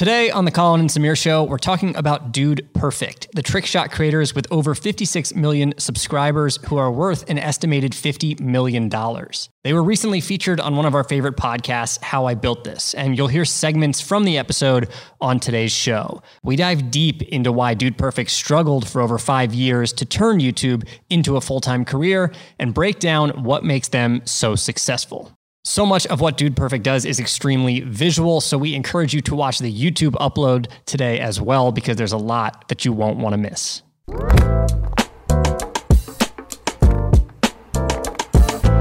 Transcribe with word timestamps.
Today 0.00 0.30
on 0.30 0.46
the 0.46 0.50
Colin 0.50 0.80
and 0.80 0.88
Samir 0.88 1.14
show, 1.14 1.44
we're 1.44 1.58
talking 1.58 1.94
about 1.94 2.32
Dude 2.32 2.66
Perfect, 2.72 3.28
the 3.34 3.42
trick 3.42 3.66
shot 3.66 3.92
creators 3.92 4.34
with 4.34 4.46
over 4.50 4.74
56 4.74 5.34
million 5.34 5.74
subscribers 5.76 6.58
who 6.68 6.78
are 6.78 6.90
worth 6.90 7.28
an 7.28 7.38
estimated 7.38 7.92
$50 7.92 8.40
million. 8.40 8.88
They 9.62 9.74
were 9.74 9.82
recently 9.82 10.22
featured 10.22 10.58
on 10.58 10.74
one 10.74 10.86
of 10.86 10.94
our 10.94 11.04
favorite 11.04 11.36
podcasts, 11.36 12.02
How 12.02 12.24
I 12.24 12.32
Built 12.32 12.64
This, 12.64 12.94
and 12.94 13.18
you'll 13.18 13.28
hear 13.28 13.44
segments 13.44 14.00
from 14.00 14.24
the 14.24 14.38
episode 14.38 14.88
on 15.20 15.38
today's 15.38 15.70
show. 15.70 16.22
We 16.42 16.56
dive 16.56 16.90
deep 16.90 17.20
into 17.20 17.52
why 17.52 17.74
Dude 17.74 17.98
Perfect 17.98 18.30
struggled 18.30 18.88
for 18.88 19.02
over 19.02 19.18
five 19.18 19.52
years 19.52 19.92
to 19.92 20.06
turn 20.06 20.38
YouTube 20.38 20.88
into 21.10 21.36
a 21.36 21.42
full 21.42 21.60
time 21.60 21.84
career 21.84 22.32
and 22.58 22.72
break 22.72 23.00
down 23.00 23.44
what 23.44 23.64
makes 23.64 23.88
them 23.88 24.22
so 24.24 24.56
successful. 24.56 25.36
So 25.62 25.84
much 25.84 26.06
of 26.06 26.22
what 26.22 26.38
Dude 26.38 26.56
Perfect 26.56 26.84
does 26.84 27.04
is 27.04 27.20
extremely 27.20 27.80
visual, 27.80 28.40
so 28.40 28.56
we 28.56 28.74
encourage 28.74 29.12
you 29.12 29.20
to 29.22 29.34
watch 29.34 29.58
the 29.58 29.70
YouTube 29.70 30.12
upload 30.12 30.70
today 30.86 31.20
as 31.20 31.38
well 31.38 31.70
because 31.70 31.96
there's 31.96 32.12
a 32.12 32.18
lot 32.18 32.66
that 32.68 32.86
you 32.86 32.94
won't 32.94 33.18
want 33.18 33.34
to 33.34 33.36
miss. 33.36 33.82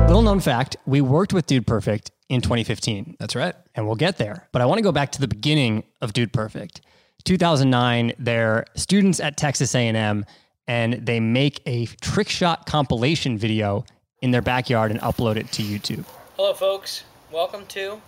Little 0.08 0.22
known 0.22 0.40
fact 0.40 0.78
we 0.86 1.02
worked 1.02 1.34
with 1.34 1.48
Dude 1.48 1.68
Perfect 1.68 2.12
in 2.30 2.40
2015. 2.40 3.18
That's 3.20 3.36
right. 3.36 3.56
And 3.76 3.86
we'll 3.86 3.98
get 3.98 4.18
there. 4.18 4.48
But 4.54 4.62
I 4.62 4.66
want 4.66 4.78
to 4.78 4.84
go 4.84 4.94
back 4.94 5.12
to 5.12 5.22
the 5.22 5.28
beginning 5.28 5.84
of 6.02 6.14
Dude 6.14 6.32
Perfect. 6.32 6.80
2009, 7.26 8.14
they're 8.18 8.66
students 8.76 9.20
at 9.20 9.36
Texas 9.36 9.76
A&M 9.76 10.26
and 10.66 10.94
they 10.94 11.20
make 11.20 11.62
a 11.66 11.88
trick 12.02 12.30
shot 12.30 12.66
compilation 12.66 13.38
video 13.38 13.84
in 14.22 14.32
their 14.32 14.42
backyard 14.42 14.92
and 14.92 15.02
upload 15.02 15.36
it 15.36 15.52
to 15.52 15.62
YouTube. 15.62 16.06
Hello, 16.40 16.54
folks. 16.54 17.04
Welcome 17.34 17.66
to 17.66 18.02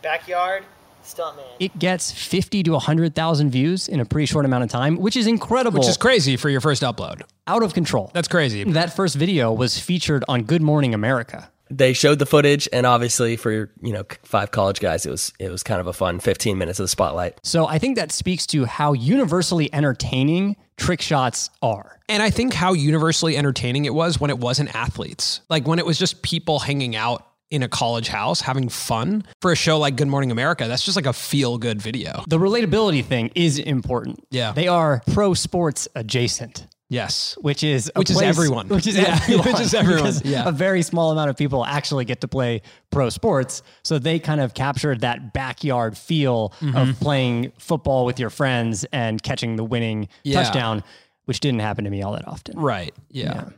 Backyard 0.00 0.62
Stuntman. 1.02 1.42
It 1.58 1.76
gets 1.76 2.12
50 2.12 2.62
to 2.62 2.70
100,000 2.70 3.50
views 3.50 3.88
in 3.88 3.98
a 3.98 4.04
pretty 4.04 4.26
short 4.26 4.44
amount 4.44 4.62
of 4.62 4.70
time, 4.70 4.96
which 4.96 5.16
is 5.16 5.26
incredible. 5.26 5.80
Which 5.80 5.88
is 5.88 5.96
crazy 5.96 6.36
for 6.36 6.48
your 6.48 6.60
first 6.60 6.82
upload. 6.82 7.22
out 7.48 7.64
of 7.64 7.74
control. 7.74 8.12
That's 8.14 8.28
crazy. 8.28 8.62
that 8.62 8.94
first 8.94 9.16
video 9.16 9.52
was 9.52 9.76
featured 9.76 10.24
on 10.28 10.44
Good 10.44 10.62
Morning 10.62 10.94
America. 10.94 11.50
they 11.68 11.94
showed 11.94 12.20
the 12.20 12.26
footage 12.26 12.68
and 12.72 12.86
obviously 12.86 13.34
for 13.34 13.72
you 13.82 13.92
know 13.92 14.04
five 14.22 14.52
college 14.52 14.78
guys 14.78 15.04
it 15.04 15.10
was 15.10 15.32
it 15.40 15.50
was 15.50 15.64
kind 15.64 15.80
of 15.80 15.88
a 15.88 15.92
fun 15.92 16.20
15 16.20 16.56
minutes 16.56 16.78
of 16.78 16.84
the 16.84 16.88
spotlight 16.88 17.40
So 17.42 17.66
I 17.66 17.78
think 17.80 17.96
that 17.96 18.12
speaks 18.12 18.46
to 18.48 18.66
how 18.66 18.92
universally 18.92 19.68
entertaining 19.74 20.54
trick 20.76 21.00
shots 21.00 21.50
are. 21.60 21.98
And 22.08 22.22
I 22.22 22.30
think 22.30 22.54
how 22.54 22.72
universally 22.72 23.36
entertaining 23.36 23.84
it 23.84 23.94
was 23.94 24.20
when 24.20 24.30
it 24.30 24.38
wasn't 24.38 24.72
athletes. 24.76 25.40
Like 25.48 25.66
when 25.66 25.80
it 25.80 25.86
was 25.86 25.98
just 25.98 26.22
people 26.22 26.60
hanging 26.60 26.94
out 26.94 27.33
in 27.54 27.62
a 27.62 27.68
college 27.68 28.08
house 28.08 28.40
having 28.40 28.68
fun 28.68 29.24
for 29.40 29.52
a 29.52 29.56
show 29.56 29.78
like 29.78 29.96
Good 29.96 30.08
Morning 30.08 30.30
America. 30.30 30.66
That's 30.68 30.84
just 30.84 30.96
like 30.96 31.06
a 31.06 31.12
feel 31.12 31.56
good 31.58 31.80
video. 31.80 32.24
The 32.28 32.38
relatability 32.38 33.04
thing 33.04 33.30
is 33.34 33.58
important. 33.58 34.24
Yeah. 34.30 34.52
They 34.52 34.68
are 34.68 35.02
pro 35.12 35.34
sports 35.34 35.86
adjacent. 35.94 36.66
Yes. 36.90 37.36
which 37.40 37.64
is 37.64 37.90
Which 37.96 38.10
is 38.10 38.20
everyone. 38.20 38.68
which 38.68 38.86
is 38.86 38.96
Yeah, 38.96 39.18
everyone, 39.22 39.46
which 39.52 39.60
is 39.60 39.74
everyone, 39.74 40.12
yeah. 40.24 40.46
a 40.48 40.52
very 40.52 40.82
small 40.82 41.10
amount 41.10 41.30
of 41.30 41.36
people 41.36 41.64
actually 41.64 42.04
get 42.04 42.20
to 42.20 42.28
play 42.28 42.62
pro 42.90 43.08
sports. 43.08 43.62
So 43.82 43.98
they 43.98 44.18
kind 44.20 44.40
of 44.40 44.54
captured 44.54 45.00
that 45.00 45.32
backyard 45.32 45.96
feel 45.96 46.50
Mm-hmm. 46.60 46.76
of 46.76 47.00
playing 47.00 47.52
football 47.58 48.04
with 48.04 48.20
your 48.20 48.30
friends 48.30 48.84
and 48.92 49.20
catching 49.22 49.56
the 49.56 49.64
winning 49.64 50.08
Yeah. 50.24 50.42
touchdown, 50.42 50.84
which 51.24 51.40
didn't 51.40 51.60
happen 51.60 51.84
to 51.84 51.90
me 51.90 52.02
all 52.02 52.12
that 52.12 52.28
often. 52.28 52.58
Right. 52.58 52.94
Yeah. 53.10 53.48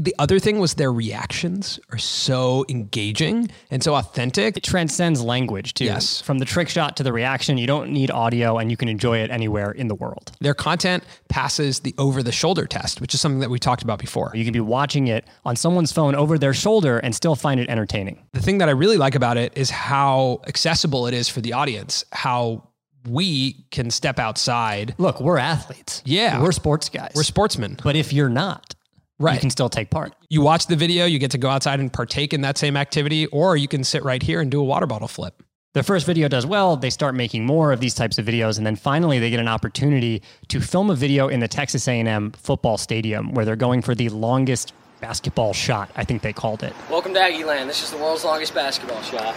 The 0.00 0.14
other 0.20 0.38
thing 0.38 0.60
was 0.60 0.74
their 0.74 0.92
reactions 0.92 1.80
are 1.90 1.98
so 1.98 2.64
engaging 2.68 3.50
and 3.70 3.82
so 3.82 3.96
authentic. 3.96 4.56
It 4.56 4.62
transcends 4.62 5.20
language 5.22 5.74
too. 5.74 5.86
Yes. 5.86 6.20
From 6.20 6.38
the 6.38 6.44
trick 6.44 6.68
shot 6.68 6.96
to 6.98 7.02
the 7.02 7.12
reaction, 7.12 7.58
you 7.58 7.66
don't 7.66 7.90
need 7.90 8.10
audio 8.12 8.58
and 8.58 8.70
you 8.70 8.76
can 8.76 8.88
enjoy 8.88 9.18
it 9.18 9.30
anywhere 9.30 9.72
in 9.72 9.88
the 9.88 9.96
world. 9.96 10.30
Their 10.40 10.54
content 10.54 11.02
passes 11.28 11.80
the 11.80 11.94
over 11.98 12.22
the 12.22 12.30
shoulder 12.30 12.64
test, 12.66 13.00
which 13.00 13.12
is 13.12 13.20
something 13.20 13.40
that 13.40 13.50
we 13.50 13.58
talked 13.58 13.82
about 13.82 13.98
before. 13.98 14.30
You 14.34 14.44
can 14.44 14.52
be 14.52 14.60
watching 14.60 15.08
it 15.08 15.24
on 15.44 15.56
someone's 15.56 15.90
phone 15.90 16.14
over 16.14 16.38
their 16.38 16.54
shoulder 16.54 16.98
and 16.98 17.12
still 17.12 17.34
find 17.34 17.58
it 17.58 17.68
entertaining. 17.68 18.24
The 18.34 18.40
thing 18.42 18.58
that 18.58 18.68
I 18.68 18.72
really 18.72 18.98
like 18.98 19.16
about 19.16 19.36
it 19.36 19.52
is 19.56 19.68
how 19.68 20.42
accessible 20.46 21.08
it 21.08 21.14
is 21.14 21.28
for 21.28 21.40
the 21.40 21.54
audience, 21.54 22.04
how 22.12 22.68
we 23.08 23.64
can 23.70 23.90
step 23.90 24.18
outside. 24.18 24.94
Look, 24.98 25.20
we're 25.20 25.38
athletes. 25.38 26.02
Yeah. 26.04 26.40
We're 26.42 26.52
sports 26.52 26.88
guys. 26.88 27.12
We're 27.14 27.22
sportsmen. 27.22 27.78
but 27.82 27.96
if 27.96 28.12
you're 28.12 28.28
not, 28.28 28.74
you 29.18 29.26
Right. 29.26 29.40
can 29.40 29.50
still 29.50 29.68
take 29.68 29.90
part. 29.90 30.14
You 30.30 30.42
watch 30.42 30.66
the 30.66 30.76
video, 30.76 31.04
you 31.04 31.18
get 31.18 31.32
to 31.32 31.38
go 31.38 31.48
outside 31.48 31.80
and 31.80 31.92
partake 31.92 32.32
in 32.32 32.42
that 32.42 32.56
same 32.56 32.76
activity, 32.76 33.26
or 33.26 33.56
you 33.56 33.66
can 33.68 33.82
sit 33.84 34.04
right 34.04 34.22
here 34.22 34.40
and 34.40 34.50
do 34.50 34.60
a 34.60 34.64
water 34.64 34.86
bottle 34.86 35.08
flip. 35.08 35.42
The 35.74 35.82
first 35.82 36.06
video 36.06 36.28
does 36.28 36.46
well. 36.46 36.76
They 36.76 36.90
start 36.90 37.14
making 37.14 37.44
more 37.44 37.72
of 37.72 37.80
these 37.80 37.94
types 37.94 38.18
of 38.18 38.24
videos, 38.26 38.56
and 38.58 38.66
then 38.66 38.76
finally 38.76 39.18
they 39.18 39.30
get 39.30 39.40
an 39.40 39.48
opportunity 39.48 40.22
to 40.48 40.60
film 40.60 40.88
a 40.90 40.94
video 40.94 41.28
in 41.28 41.40
the 41.40 41.48
Texas 41.48 41.86
A&M 41.88 42.32
football 42.32 42.78
stadium 42.78 43.32
where 43.34 43.44
they're 43.44 43.56
going 43.56 43.82
for 43.82 43.94
the 43.94 44.08
longest 44.08 44.72
basketball 45.00 45.52
shot. 45.52 45.90
I 45.96 46.04
think 46.04 46.22
they 46.22 46.32
called 46.32 46.62
it. 46.62 46.72
Welcome 46.90 47.12
to 47.14 47.20
Aggieland. 47.20 47.66
This 47.66 47.82
is 47.82 47.90
the 47.90 47.98
world's 47.98 48.24
longest 48.24 48.54
basketball 48.54 49.02
shot. 49.02 49.34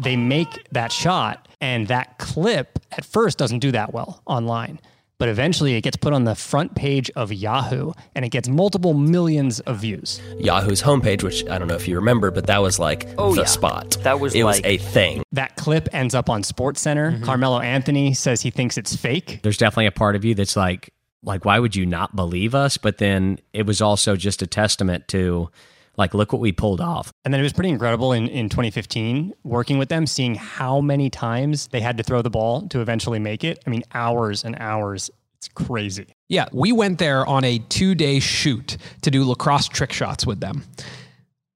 They 0.00 0.16
make 0.16 0.66
that 0.72 0.92
shot, 0.92 1.48
and 1.60 1.88
that 1.88 2.18
clip 2.18 2.78
at 2.92 3.04
first 3.04 3.38
doesn't 3.38 3.60
do 3.60 3.72
that 3.72 3.92
well 3.92 4.22
online. 4.26 4.80
But 5.16 5.28
eventually, 5.28 5.76
it 5.76 5.82
gets 5.82 5.96
put 5.96 6.12
on 6.12 6.24
the 6.24 6.34
front 6.34 6.74
page 6.74 7.08
of 7.14 7.32
Yahoo, 7.32 7.92
and 8.16 8.24
it 8.24 8.30
gets 8.30 8.48
multiple 8.48 8.94
millions 8.94 9.60
of 9.60 9.78
views. 9.78 10.20
yahoo's 10.38 10.82
homepage 10.82 11.22
which 11.22 11.46
i 11.48 11.56
don't 11.56 11.68
know 11.68 11.76
if 11.76 11.86
you 11.86 11.94
remember 11.94 12.30
but 12.32 12.46
that 12.48 12.60
was 12.60 12.78
like 12.80 13.06
Oh, 13.16 13.32
the 13.34 13.42
yeah. 13.42 13.46
spot 13.46 13.96
That 14.02 14.18
was 14.18 14.34
it 14.34 14.42
was 14.42 14.60
a 14.64 14.78
thing 14.78 15.22
That 15.32 15.54
clip 15.56 15.88
ends 15.92 16.14
up 16.14 16.28
on 16.28 16.42
Sports 16.42 16.80
Center. 16.80 17.12
Mm-hmm. 17.12 17.24
Carmelo 17.24 17.60
Anthony 17.60 18.12
says 18.14 18.40
he 18.42 18.50
thinks 18.50 18.76
it's 18.76 18.96
fake. 18.96 19.40
there's 19.44 19.56
definitely 19.56 19.86
a 19.86 19.92
part 19.92 20.16
of 20.16 20.24
you 20.24 20.34
that's 20.34 20.56
like 20.56 20.90
like 21.22 21.44
why 21.44 21.58
would 21.60 21.76
you 21.76 21.86
not 21.86 22.14
believe 22.16 22.54
us 22.54 22.76
but 22.76 22.98
then 22.98 23.38
it 23.52 23.64
was 23.66 23.80
also 23.80 24.16
just 24.16 24.42
a 24.42 24.46
testament 24.48 25.06
to 25.08 25.48
like 25.96 26.14
look 26.14 26.32
what 26.32 26.40
we 26.40 26.52
pulled 26.52 26.80
off 26.80 27.12
And 27.24 27.32
then 27.32 27.40
it 27.40 27.44
was 27.44 27.52
pretty 27.52 27.70
incredible 27.70 28.12
in, 28.12 28.28
in 28.28 28.48
2015 28.48 29.32
working 29.44 29.78
with 29.78 29.88
them, 29.88 30.06
seeing 30.06 30.34
how 30.34 30.80
many 30.80 31.10
times 31.10 31.68
they 31.68 31.80
had 31.80 31.96
to 31.98 32.02
throw 32.02 32.22
the 32.22 32.30
ball 32.30 32.66
to 32.68 32.80
eventually 32.80 33.18
make 33.18 33.44
it. 33.44 33.62
I 33.66 33.70
mean, 33.70 33.82
hours 33.94 34.44
and 34.44 34.56
hours. 34.58 35.10
It's 35.38 35.48
crazy. 35.48 36.06
Yeah, 36.28 36.46
we 36.52 36.72
went 36.72 36.98
there 36.98 37.26
on 37.26 37.44
a 37.44 37.58
two 37.68 37.94
day 37.94 38.18
shoot 38.20 38.76
to 39.02 39.10
do 39.10 39.24
lacrosse 39.24 39.68
trick 39.68 39.92
shots 39.92 40.26
with 40.26 40.40
them. 40.40 40.64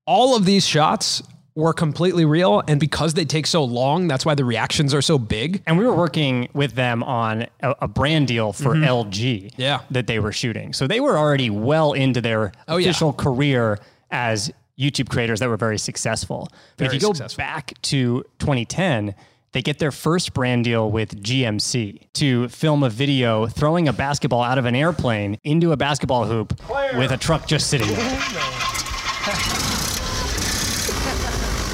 All 0.07 0.37
of 0.37 0.45
these 0.45 0.67
shots 0.67 1.23
were 1.55 1.73
completely 1.73 2.25
real. 2.25 2.63
And 2.69 2.79
because 2.79 3.15
they 3.15 3.25
take 3.25 3.47
so 3.47 3.65
long, 3.65 4.07
that's 4.07 4.25
why 4.25 4.35
the 4.37 4.45
reactions 4.45 4.95
are 4.95 5.03
so 5.03 5.19
big. 5.19 5.61
And 5.67 5.77
we 5.77 5.85
were 5.85 5.95
working 5.95 6.49
with 6.55 6.75
them 6.75 7.03
on 7.03 7.47
a, 7.61 7.75
a 7.83 7.89
brand 7.89 8.29
deal 8.29 8.53
for 8.53 8.75
mm-hmm. 8.75 8.85
LG 8.85 9.55
Yeah. 9.57 9.81
that 9.91 10.07
they 10.07 10.21
were 10.21 10.31
shooting. 10.33 10.73
So 10.73 10.87
they 10.87 11.01
were 11.01 11.19
already 11.19 11.51
well 11.51 11.95
into 11.95 12.21
their 12.21 12.53
Oh, 12.69 12.77
yeah. 12.77 12.91
official 12.91 13.13
career 13.13 13.81
as 14.11 14.51
YouTube 14.79 15.09
creators 15.09 15.41
that 15.41 15.49
were 15.49 15.57
very 15.57 15.79
successful. 15.79 16.49
But 16.77 16.85
Very 16.85 16.97
if 16.97 17.03
you 17.03 17.09
go 17.09 17.13
successful. 17.13 17.39
back 17.39 17.75
to 17.83 18.23
2010, 18.39 19.15
they 19.53 19.63
get 19.63 19.79
their 19.79 19.91
first 19.91 20.35
brand 20.35 20.65
deal 20.65 20.91
with 20.91 21.21
GMC 21.23 22.13
to 22.15 22.49
film 22.49 22.83
a 22.83 22.91
video 22.91 23.47
throwing 23.47 23.89
a 23.89 23.93
basketball 23.93 24.43
out 24.43 24.59
of 24.59 24.67
an 24.67 24.75
airplane 24.77 25.39
into 25.43 25.73
a 25.73 25.77
basketball 25.77 26.27
hoop 26.27 26.61
with 26.97 27.11
a 27.11 27.17
truck 27.17 27.47
just 27.47 27.69
sitting 27.69 27.89
there. 27.89 28.21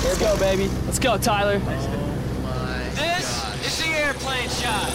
Let's 0.04 0.18
go, 0.18 0.38
baby. 0.38 0.68
Let's 0.86 0.98
go, 0.98 1.18
Tyler. 1.18 1.58
This 2.94 3.66
is 3.66 3.84
the 3.84 3.90
airplane 3.90 4.48
shot. 4.48 4.90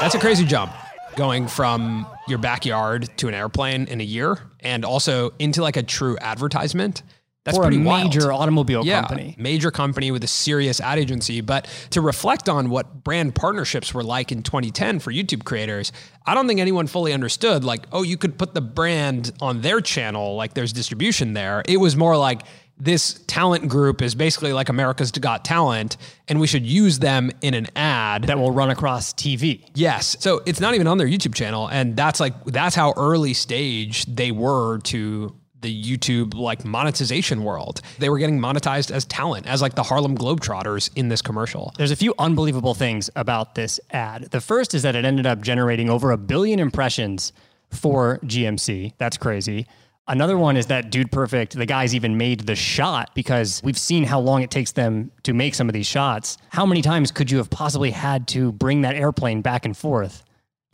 That's 0.00 0.14
a 0.14 0.18
crazy 0.18 0.44
jump 0.44 0.72
going 1.16 1.48
from 1.48 2.06
your 2.28 2.38
backyard 2.38 3.08
to 3.18 3.28
an 3.28 3.34
airplane 3.34 3.86
in 3.86 4.00
a 4.00 4.04
year 4.04 4.38
and 4.60 4.84
also 4.84 5.32
into 5.38 5.62
like 5.62 5.76
a 5.76 5.82
true 5.82 6.16
advertisement. 6.18 7.02
That's 7.44 7.58
For 7.58 7.64
a 7.64 7.66
pretty 7.66 7.82
wild. 7.82 8.04
major 8.04 8.32
automobile 8.32 8.86
yeah, 8.86 9.02
company. 9.02 9.34
major 9.38 9.70
company 9.70 10.10
with 10.10 10.24
a 10.24 10.26
serious 10.26 10.80
ad 10.80 10.98
agency. 10.98 11.42
But 11.42 11.68
to 11.90 12.00
reflect 12.00 12.48
on 12.48 12.70
what 12.70 13.04
brand 13.04 13.34
partnerships 13.34 13.92
were 13.92 14.02
like 14.02 14.32
in 14.32 14.42
2010 14.42 14.98
for 14.98 15.12
YouTube 15.12 15.44
creators, 15.44 15.92
I 16.24 16.32
don't 16.32 16.48
think 16.48 16.58
anyone 16.58 16.86
fully 16.86 17.12
understood. 17.12 17.62
Like, 17.62 17.84
oh, 17.92 18.02
you 18.02 18.16
could 18.16 18.38
put 18.38 18.54
the 18.54 18.62
brand 18.62 19.32
on 19.42 19.60
their 19.60 19.82
channel, 19.82 20.36
like 20.36 20.54
there's 20.54 20.72
distribution 20.72 21.34
there. 21.34 21.62
It 21.68 21.76
was 21.76 21.96
more 21.96 22.16
like 22.16 22.40
this 22.78 23.20
talent 23.26 23.68
group 23.68 24.02
is 24.02 24.14
basically 24.14 24.52
like 24.52 24.68
America's 24.68 25.10
Got 25.12 25.44
Talent, 25.44 25.96
and 26.28 26.40
we 26.40 26.46
should 26.46 26.66
use 26.66 26.98
them 26.98 27.30
in 27.40 27.54
an 27.54 27.68
ad 27.76 28.24
that 28.24 28.38
will 28.38 28.50
run 28.50 28.70
across 28.70 29.12
TV. 29.12 29.64
Yes. 29.74 30.16
So 30.20 30.42
it's 30.44 30.60
not 30.60 30.74
even 30.74 30.86
on 30.86 30.98
their 30.98 31.06
YouTube 31.06 31.34
channel. 31.34 31.68
And 31.68 31.96
that's 31.96 32.20
like, 32.20 32.44
that's 32.44 32.74
how 32.74 32.92
early 32.96 33.32
stage 33.32 34.06
they 34.06 34.32
were 34.32 34.78
to 34.80 35.34
the 35.60 35.82
YouTube 35.82 36.34
like 36.34 36.64
monetization 36.64 37.42
world. 37.42 37.80
They 37.98 38.10
were 38.10 38.18
getting 38.18 38.38
monetized 38.38 38.90
as 38.90 39.06
talent, 39.06 39.46
as 39.46 39.62
like 39.62 39.74
the 39.74 39.82
Harlem 39.82 40.16
Globetrotters 40.16 40.90
in 40.94 41.08
this 41.08 41.22
commercial. 41.22 41.72
There's 41.78 41.90
a 41.90 41.96
few 41.96 42.14
unbelievable 42.18 42.74
things 42.74 43.08
about 43.16 43.54
this 43.54 43.80
ad. 43.90 44.24
The 44.30 44.42
first 44.42 44.74
is 44.74 44.82
that 44.82 44.94
it 44.94 45.04
ended 45.04 45.26
up 45.26 45.40
generating 45.40 45.88
over 45.88 46.10
a 46.10 46.18
billion 46.18 46.60
impressions 46.60 47.32
for 47.70 48.18
GMC. 48.24 48.92
That's 48.98 49.16
crazy. 49.16 49.66
Another 50.06 50.36
one 50.36 50.58
is 50.58 50.66
that 50.66 50.90
Dude 50.90 51.10
Perfect, 51.10 51.56
the 51.56 51.64
guys 51.64 51.94
even 51.94 52.18
made 52.18 52.40
the 52.40 52.54
shot 52.54 53.14
because 53.14 53.62
we've 53.64 53.78
seen 53.78 54.04
how 54.04 54.20
long 54.20 54.42
it 54.42 54.50
takes 54.50 54.72
them 54.72 55.10
to 55.22 55.32
make 55.32 55.54
some 55.54 55.66
of 55.66 55.72
these 55.72 55.86
shots. 55.86 56.36
How 56.50 56.66
many 56.66 56.82
times 56.82 57.10
could 57.10 57.30
you 57.30 57.38
have 57.38 57.48
possibly 57.48 57.90
had 57.90 58.28
to 58.28 58.52
bring 58.52 58.82
that 58.82 58.96
airplane 58.96 59.40
back 59.40 59.64
and 59.64 59.74
forth? 59.74 60.22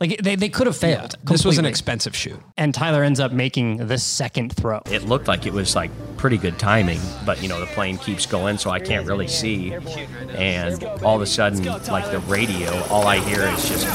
Like 0.01 0.17
they, 0.21 0.35
they 0.35 0.49
could 0.49 0.67
have 0.67 0.75
failed. 0.75 1.15
This 1.23 1.45
was 1.45 1.59
an 1.59 1.65
expensive 1.65 2.13
shoot. 2.13 2.39
And 2.57 2.73
Tyler 2.73 3.03
ends 3.03 3.21
up 3.21 3.31
making 3.31 3.77
the 3.87 3.99
second 3.99 4.51
throw. 4.51 4.81
It 4.87 5.03
looked 5.03 5.27
like 5.29 5.45
it 5.45 5.53
was 5.53 5.75
like 5.75 5.91
pretty 6.17 6.37
good 6.37 6.59
timing, 6.59 6.99
but 7.25 7.41
you 7.41 7.47
know 7.47 7.59
the 7.59 7.67
plane 7.67 7.99
keeps 7.99 8.25
going, 8.25 8.57
so 8.57 8.71
I 8.71 8.79
can't 8.79 9.07
really 9.07 9.27
see. 9.27 9.73
And 10.35 10.83
all 11.03 11.15
of 11.15 11.21
a 11.21 11.27
sudden, 11.27 11.63
like 11.63 12.11
the 12.11 12.19
radio, 12.27 12.83
all 12.85 13.05
I 13.05 13.19
hear 13.19 13.43
is 13.43 13.69
just 13.69 13.85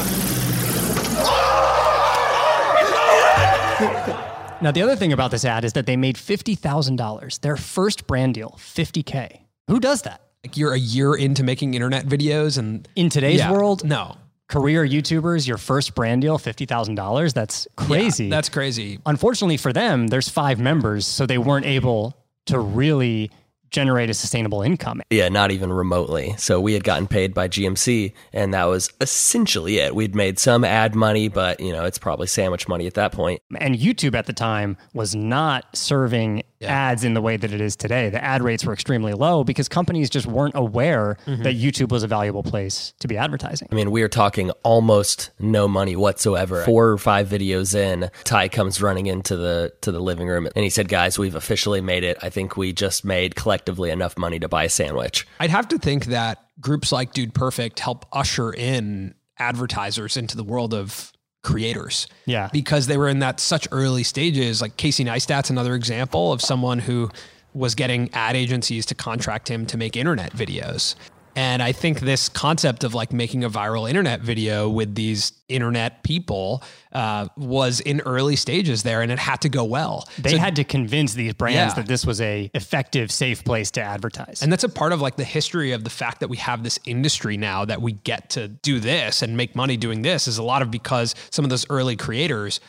Now, 4.59 4.71
the 4.71 4.81
other 4.81 4.95
thing 4.95 5.13
about 5.13 5.29
this 5.29 5.45
ad 5.45 5.63
is 5.63 5.73
that 5.73 5.85
they 5.85 5.95
made 5.95 6.15
$50,000, 6.15 7.39
their 7.41 7.57
first 7.57 8.07
brand 8.07 8.33
deal, 8.33 8.55
50K. 8.57 9.41
Who 9.67 9.79
does 9.79 10.01
that? 10.01 10.21
Like 10.43 10.57
you're 10.57 10.73
a 10.73 10.79
year 10.79 11.13
into 11.15 11.43
making 11.43 11.75
internet 11.75 12.05
videos 12.07 12.57
and 12.57 12.87
In 12.95 13.09
today's 13.09 13.39
Yeah. 13.39 13.51
world, 13.51 13.83
no. 13.83 14.15
career 14.49 14.83
YouTubers, 14.87 15.45
your 15.47 15.57
first 15.57 15.93
brand 15.93 16.21
deal, 16.23 16.39
$50,000. 16.39 17.33
That's 17.33 17.67
crazy. 17.75 18.25
Yeah, 18.25 18.29
that's 18.31 18.49
crazy. 18.49 18.97
Unfortunately 19.05 19.57
for 19.57 19.73
them, 19.73 20.07
there's 20.07 20.29
five 20.29 20.59
members, 20.59 21.05
so 21.05 21.25
they 21.27 21.37
weren't 21.37 21.65
able 21.65 22.15
to 22.47 22.57
really 22.59 23.29
generate 23.71 24.09
a 24.09 24.13
sustainable 24.13 24.61
income. 24.61 25.01
Yeah, 25.09 25.29
not 25.29 25.51
even 25.51 25.71
remotely. 25.71 26.35
So 26.37 26.59
we 26.59 26.73
had 26.73 26.83
gotten 26.83 27.07
paid 27.07 27.33
by 27.33 27.47
GMC, 27.47 28.13
and 28.33 28.53
that 28.53 28.65
was 28.65 28.91
essentially 29.01 29.79
it. 29.79 29.95
We'd 29.95 30.15
made 30.15 30.39
some 30.39 30.63
ad 30.63 30.95
money, 30.95 31.27
but 31.27 31.59
you 31.59 31.71
know, 31.71 31.85
it's 31.85 31.97
probably 31.97 32.27
sandwich 32.27 32.67
money 32.67 32.87
at 32.87 32.95
that 32.95 33.11
point. 33.11 33.41
And 33.59 33.75
YouTube 33.75 34.15
at 34.15 34.25
the 34.25 34.33
time 34.33 34.77
was 34.93 35.15
not 35.15 35.75
serving 35.75 36.43
ads 36.61 37.03
in 37.03 37.13
the 37.13 37.21
way 37.21 37.37
that 37.37 37.51
it 37.51 37.61
is 37.61 37.75
today. 37.75 38.09
The 38.09 38.23
ad 38.23 38.41
rates 38.41 38.65
were 38.65 38.73
extremely 38.73 39.13
low 39.13 39.43
because 39.43 39.67
companies 39.67 40.09
just 40.09 40.25
weren't 40.25 40.55
aware 40.55 41.17
mm-hmm. 41.25 41.43
that 41.43 41.55
YouTube 41.55 41.91
was 41.91 42.03
a 42.03 42.07
valuable 42.07 42.43
place 42.43 42.93
to 42.99 43.07
be 43.07 43.17
advertising. 43.17 43.67
I 43.71 43.75
mean, 43.75 43.91
we 43.91 44.01
are 44.01 44.07
talking 44.07 44.51
almost 44.63 45.29
no 45.39 45.67
money 45.67 45.95
whatsoever. 45.95 46.63
Four 46.63 46.89
or 46.89 46.97
five 46.97 47.27
videos 47.27 47.75
in, 47.75 48.09
Ty 48.23 48.49
comes 48.49 48.81
running 48.81 49.07
into 49.07 49.35
the 49.35 49.73
to 49.81 49.91
the 49.91 49.99
living 49.99 50.27
room, 50.27 50.47
and 50.55 50.63
he 50.63 50.69
said, 50.69 50.87
"Guys, 50.87 51.19
we've 51.19 51.35
officially 51.35 51.81
made 51.81 52.03
it. 52.03 52.17
I 52.21 52.29
think 52.29 52.57
we 52.57 52.73
just 52.73 53.05
made 53.05 53.35
collectively 53.57 53.89
enough 53.89 54.17
money 54.17 54.39
to 54.39 54.47
buy 54.47 54.65
a 54.65 54.69
sandwich." 54.69 55.27
I'd 55.39 55.49
have 55.49 55.67
to 55.69 55.77
think 55.77 56.05
that 56.05 56.39
groups 56.59 56.91
like 56.91 57.13
Dude 57.13 57.33
Perfect 57.33 57.79
help 57.79 58.05
usher 58.13 58.53
in 58.53 59.15
advertisers 59.39 60.17
into 60.17 60.35
the 60.35 60.43
world 60.43 60.73
of 60.73 61.11
creators. 61.43 62.07
Yeah. 62.25 62.49
Because 62.51 62.87
they 62.87 62.97
were 62.97 63.07
in 63.07 63.19
that 63.19 63.39
such 63.39 63.67
early 63.71 64.03
stages. 64.03 64.61
Like 64.61 64.75
Casey 64.77 65.05
Neistat's 65.05 65.49
another 65.49 65.75
example 65.75 66.33
of 66.33 66.41
someone 66.41 66.79
who 66.79 67.09
was 67.53 67.73
getting 67.73 68.09
ad 68.13 68.35
agencies 68.35 68.85
to 68.87 68.95
contract 68.95 69.49
him 69.49 69.65
to 69.67 69.77
make 69.77 69.95
internet 69.95 70.33
videos. 70.33 70.95
And 71.37 71.61
I 71.61 71.71
think 71.71 71.99
this 71.99 72.29
concept 72.29 72.83
of 72.83 72.95
like 72.95 73.13
making 73.13 73.43
a 73.43 73.49
viral 73.49 73.87
internet 73.87 74.21
video 74.21 74.67
with 74.67 74.95
these 74.95 75.33
internet 75.47 76.01
people 76.01 76.63
uh, 76.91 77.27
was 77.37 77.79
in 77.79 78.01
early 78.01 78.35
stages 78.35 78.81
there, 78.81 79.03
and 79.03 79.11
it 79.11 79.19
had 79.19 79.41
to 79.41 79.49
go 79.49 79.63
well. 79.63 80.07
They 80.17 80.31
So- 80.31 80.37
had 80.39 80.55
to 80.55 80.63
convince 80.63 81.13
these 81.13 81.33
brands 81.35 81.73
Yeah. 81.75 81.83
that 81.83 81.87
this 81.87 82.07
was 82.07 82.19
a 82.21 82.49
effective, 82.55 83.11
safe 83.11 83.43
place 83.43 83.69
to 83.71 83.81
advertise. 83.83 84.41
And 84.41 84.51
that's 84.51 84.63
a 84.63 84.69
part 84.69 84.93
of 84.93 84.99
like 84.99 85.15
the 85.15 85.23
history 85.23 85.73
of 85.73 85.83
the 85.83 85.91
fact 85.91 86.21
that 86.21 86.27
we 86.27 86.37
have 86.37 86.63
this 86.63 86.79
industry 86.85 87.37
now 87.37 87.65
that 87.65 87.83
we 87.83 87.91
get 87.91 88.31
to 88.31 88.47
do 88.47 88.79
this 88.79 89.21
and 89.21 89.37
make 89.37 89.55
money 89.55 89.77
doing 89.77 90.01
this 90.01 90.27
is 90.27 90.39
a 90.39 90.43
lot 90.43 90.63
of 90.63 90.71
because 90.71 91.13
some 91.29 91.45
of 91.45 91.49
those 91.49 91.67
early 91.69 91.95
creators 91.95 92.59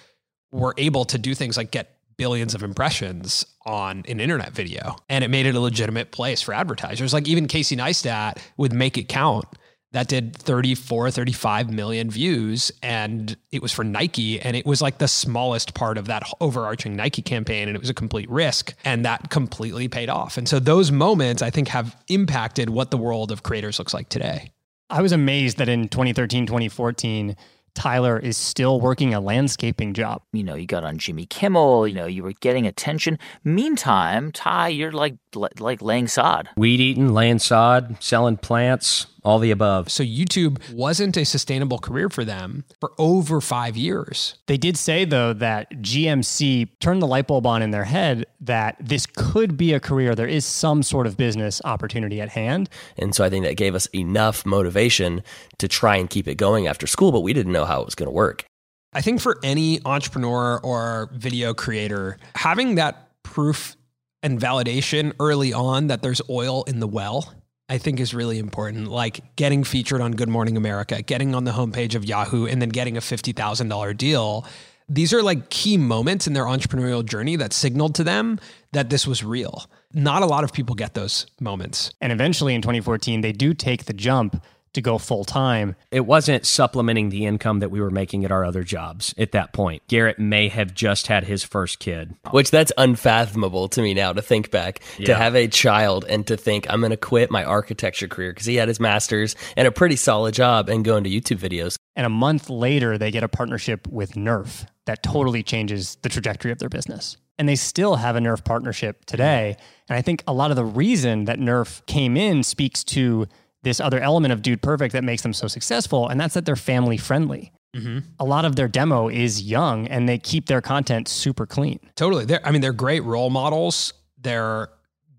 were 0.53 0.75
able 0.77 1.07
to 1.07 1.17
do 1.17 1.35
things 1.35 1.57
like 1.57 1.71
get 1.71 1.95
billions 2.19 2.55
of 2.55 2.63
impressions 2.63 3.47
on 3.65 4.05
an 4.09 4.21
internet 4.21 4.53
video. 4.53 4.97
And 5.09 5.25
it 5.25 5.29
made 5.29 5.47
it 5.47 5.55
a 5.55 5.61
legitimate 5.61 6.11
place 6.11 6.43
for 6.43 6.53
advertisers. 6.53 7.15
Like 7.15 7.27
even 7.27 7.49
Casey 7.49 7.77
Neistat 7.77 8.39
with 8.59 8.73
Make 8.73 8.99
It 8.99 9.09
Count 9.09 9.47
that 9.93 10.09
did 10.09 10.37
34, 10.37 11.11
35 11.11 11.71
million 11.71 12.11
views. 12.11 12.71
And 12.83 13.37
it 13.53 13.63
was 13.63 13.73
for 13.73 13.85
Nike. 13.85 14.39
And 14.39 14.55
it 14.55 14.67
was 14.67 14.83
like 14.83 14.99
the 14.99 15.09
smallest 15.09 15.73
part 15.73 15.97
of 15.97 16.07
that 16.07 16.25
overarching 16.41 16.95
Nike 16.95 17.23
campaign. 17.23 17.69
And 17.69 17.77
it 17.77 17.81
was 17.81 17.89
a 17.89 17.95
complete 17.95 18.29
risk. 18.29 18.75
And 18.85 19.05
that 19.07 19.31
completely 19.31 19.89
paid 19.89 20.11
off. 20.11 20.37
And 20.37 20.47
so 20.47 20.59
those 20.59 20.93
moments, 20.93 21.41
I 21.41 21.49
think, 21.49 21.69
have 21.69 21.97
impacted 22.09 22.69
what 22.69 22.91
the 22.91 22.99
world 22.99 23.33
of 23.33 23.43
creators 23.43 23.79
looks 23.79 23.95
like 23.95 24.11
today. 24.11 24.53
I 24.91 25.03
was 25.03 25.13
amazed 25.13 25.59
that 25.59 25.69
in 25.69 25.89
2013, 25.89 26.47
2014, 26.47 27.37
Tyler 27.79 28.19
is 28.19 28.37
still 28.37 28.81
working 28.81 29.15
a 29.15 29.21
landscaping 29.21 29.95
job. 29.95 30.21
you 30.33 30.43
know, 30.43 30.57
you 30.57 30.67
got 30.67 30.83
on 30.83 30.99
Jimmy 30.99 31.27
Kimmel, 31.27 31.87
you 31.87 31.95
know, 31.95 32.07
you 32.07 32.25
were 32.25 32.33
getting 32.33 32.67
attention. 32.67 33.21
Meantime, 33.45 34.33
Ty, 34.33 34.69
you're 34.71 34.91
like 34.91 35.15
like 35.61 35.81
laying 35.81 36.09
sod. 36.09 36.49
weed 36.57 36.81
eating, 36.81 37.15
laying 37.15 37.39
sod, 37.39 37.97
selling 38.03 38.37
plants, 38.37 39.07
all 39.25 39.39
the 39.39 39.51
above. 39.51 39.91
So 39.91 40.03
YouTube 40.03 40.73
wasn't 40.73 41.17
a 41.17 41.25
sustainable 41.25 41.79
career 41.79 42.09
for 42.09 42.25
them 42.25 42.65
for 42.81 42.93
over 42.99 43.41
five 43.41 43.77
years. 43.77 44.39
They 44.47 44.57
did 44.57 44.77
say, 44.77 45.05
though, 45.05 45.33
that 45.35 45.71
GMC 45.83 46.69
turned 46.81 47.03
the 47.03 47.07
light 47.07 47.27
bulb 47.27 47.47
on 47.47 47.63
in 47.63 47.71
their 47.71 47.85
head 47.85 48.27
that 48.41 48.77
this 48.81 49.07
could 49.07 49.57
be 49.57 49.73
a 49.73 49.81
career. 49.81 50.15
There 50.15 50.27
is 50.27 50.45
some 50.45 50.83
sort 50.83 51.07
of 51.07 51.17
business 51.17 51.61
opportunity 51.65 52.21
at 52.21 52.29
hand. 52.31 52.69
And 52.97 53.15
so 53.15 53.25
I 53.25 53.31
think 53.31 53.45
that 53.45 53.57
gave 53.57 53.75
us 53.75 53.87
enough 53.95 54.47
motivation 54.47 55.23
to 55.59 55.69
try 55.69 55.97
and 55.97 56.09
keep 56.09 56.29
it 56.29 56.37
going 56.37 56.67
after 56.67 56.87
school, 56.87 57.13
but 57.13 57.21
we 57.21 57.33
didn't 57.33 57.53
know 57.53 57.65
how 57.65 57.81
it 57.81 57.85
was 57.85 57.95
going 57.95 58.09
to 58.09 58.15
work. 58.15 58.45
I 58.93 59.01
think 59.03 59.21
for 59.21 59.39
any 59.43 59.81
entrepreneur 59.85 60.59
or 60.61 61.11
video 61.13 61.53
creator, 61.53 62.17
having 62.35 62.77
that 62.77 63.11
proof 63.23 63.77
and 64.23 64.41
validation 64.41 65.13
early 65.21 65.53
on 65.53 65.89
that 65.89 66.03
there's 66.03 66.23
oil 66.31 66.65
in 66.65 66.81
the 66.81 66.89
well, 66.89 67.33
I 67.69 67.79
think 67.79 68.01
is 68.01 68.15
really 68.15 68.39
important. 68.39 68.89
Like 68.89 69.37
getting 69.37 69.63
featured 69.63 70.01
on 70.01 70.13
Good 70.13 70.29
Morning 70.29 70.57
America, 70.57 71.03
getting 71.03 71.35
on 71.35 71.45
the 71.45 71.53
homepage 71.53 71.95
of 71.95 72.05
Yahoo, 72.05 72.47
and 72.47 72.63
then 72.63 72.71
getting 72.71 72.97
a 72.97 73.01
$50,000 73.01 73.97
deal. 73.97 74.47
These 74.89 75.13
are 75.13 75.23
like 75.23 75.51
key 75.51 75.77
moments 75.77 76.27
in 76.27 76.33
their 76.33 76.45
entrepreneurial 76.45 77.05
journey 77.05 77.37
that 77.37 77.53
signaled 77.53 77.95
to 77.97 78.05
them 78.05 78.41
that 78.73 78.89
this 78.89 79.07
was 79.07 79.23
real. 79.23 79.67
Not 79.93 80.23
a 80.23 80.27
lot 80.27 80.45
of 80.45 80.53
people 80.53 80.75
get 80.75 80.95
those 80.95 81.27
moments. 81.41 81.93
And 82.01 82.11
eventually 82.11 82.55
in 82.55 82.63
2014, 82.63 83.21
they 83.21 83.33
do 83.33 83.53
take 83.53 83.85
the 83.85 83.93
jump 83.93 84.43
to 84.73 84.81
go 84.81 84.99
full 84.99 85.25
time. 85.25 85.77
It 85.91 86.07
wasn't 86.07 86.47
supplementing 86.47 87.09
the 87.09 87.27
income 87.27 87.61
that 87.61 87.71
we 87.71 87.81
were 87.81 87.91
making 87.91 88.25
at 88.25 88.33
our 88.33 88.45
other 88.45 88.63
jobs 88.63 89.15
at 89.19 89.33
that 89.33 89.53
point. 89.53 89.83
Garrett 89.89 90.19
may 90.19 90.49
have 90.49 90.75
just 90.75 91.07
had 91.07 91.25
his 91.25 91.45
first 91.45 91.79
kid. 91.79 92.15
Which 92.31 92.51
that's 92.51 92.73
unfathomable 92.77 93.69
to 93.69 93.83
me 93.83 93.95
now 93.95 94.13
to 94.13 94.23
think 94.23 94.51
back 94.51 94.81
to 95.05 95.15
have 95.15 95.35
a 95.35 95.49
child 95.49 96.05
and 96.09 96.27
to 96.27 96.37
think 96.37 96.67
I'm 96.71 96.81
going 96.81 96.91
to 96.91 96.97
quit 96.97 97.31
my 97.31 97.45
architecture 97.45 98.09
career 98.09 98.33
because 98.33 98.47
he 98.47 98.57
had 98.57 98.69
his 98.69 98.81
master's 98.81 99.37
and 99.57 99.67
a 99.67 99.73
pretty 99.73 99.97
solid 99.97 100.35
job 100.35 100.69
and 100.69 100.85
go 100.85 100.97
into 100.97 101.11
YouTube 101.11 101.39
videos. 101.39 101.77
And 101.97 102.07
a 102.07 102.11
month 102.11 102.49
later, 102.49 102.97
they 102.97 103.11
get 103.11 103.25
a 103.25 103.29
partnership 103.29 103.87
with 103.89 104.13
Nerf 104.13 104.67
that 104.85 105.03
totally 105.03 105.43
changes 105.43 105.97
the 106.03 106.09
trajectory 106.09 106.53
of 106.53 106.59
their 106.59 106.69
business. 106.69 107.17
And 107.39 107.49
they 107.49 107.57
still 107.57 107.97
have 107.97 108.17
a 108.17 108.21
Nerf 108.21 108.45
partnership 108.45 109.05
today. 109.05 109.57
And 109.89 109.97
I 109.97 110.03
think 110.03 110.25
a 110.27 110.33
lot 110.33 110.51
of 110.51 110.57
the 110.57 110.65
reason 110.65 111.27
that 111.27 111.39
Nerf 111.39 111.85
came 111.87 112.17
in 112.17 112.43
speaks 112.43 112.83
to 112.85 113.27
this 113.63 113.81
other 113.81 114.01
element 114.01 114.33
of 114.33 114.43
Dude 114.43 114.63
Perfect 114.63 114.93
that 114.93 115.05
makes 115.05 115.23
them 115.23 115.33
so 115.33 115.49
successful, 115.49 116.09
and 116.09 116.21
that's 116.21 116.35
that 116.35 116.45
they're 116.45 116.57
family 116.57 116.97
friendly. 116.97 117.53
Mm-hmm. 117.77 117.99
A 118.19 118.25
lot 118.25 118.45
of 118.45 118.57
their 118.57 118.69
demo 118.69 119.09
is 119.09 119.43
young 119.43 119.87
and 119.89 120.09
they 120.09 120.17
keep 120.17 120.47
their 120.47 120.63
content 120.63 121.07
super 121.07 121.45
clean. 121.45 121.79
Totally. 121.97 122.25
They're, 122.25 122.45
I 122.47 122.51
mean, 122.51 122.63
they're 122.63 122.73
great 122.73 123.05
role 123.05 123.29
models. 123.29 123.93
They're 124.19 124.71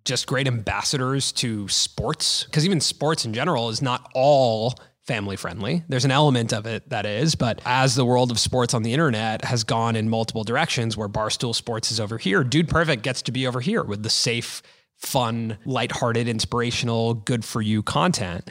just 0.03 0.25
great 0.25 0.48
ambassadors 0.48 1.31
to 1.34 1.67
sports 1.67 2.46
because 2.46 2.65
even 2.65 2.81
sports 2.81 3.24
in 3.24 3.34
general 3.34 3.69
is 3.69 3.81
not 3.81 4.10
all 4.15 4.74
family 5.10 5.36
friendly. 5.36 5.84
There's 5.88 6.05
an 6.05 6.12
element 6.12 6.53
of 6.53 6.65
it 6.65 6.89
that 6.89 7.05
is, 7.05 7.36
but 7.36 7.62
as 7.65 7.96
the 7.96 8.05
world 8.05 8.31
of 8.31 8.39
sports 8.39 8.74
on 8.74 8.84
the 8.84 8.93
internet 8.93 9.43
has 9.43 9.63
gone 9.63 9.96
in 9.96 10.10
multiple 10.10 10.43
directions, 10.43 10.96
where 10.96 11.10
Barstool 11.10 11.55
Sports 11.55 11.91
is 11.91 12.00
over 12.00 12.17
here, 12.17 12.43
Dude 12.43 12.69
Perfect 12.69 13.01
gets 13.03 13.22
to 13.24 13.31
be 13.31 13.48
over 13.48 13.60
here 13.60 13.84
with 13.84 14.03
the 14.03 14.10
safe, 14.10 14.62
fun, 14.99 15.57
lighthearted, 15.65 16.27
inspirational, 16.27 17.13
good 17.13 17.43
for 17.43 17.61
you 17.61 17.81
content. 17.81 18.49